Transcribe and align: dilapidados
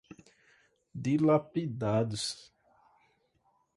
dilapidados 1.03 2.27